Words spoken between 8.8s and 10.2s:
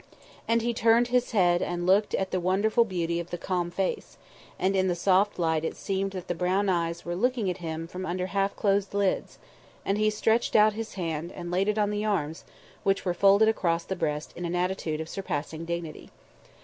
lids, and he